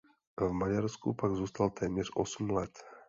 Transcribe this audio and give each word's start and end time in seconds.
V 0.41 0.51
Maďarsku 0.51 1.13
pak 1.13 1.31
zůstal 1.35 1.69
téměř 1.69 2.09
osm 2.15 2.49
let. 2.49 2.79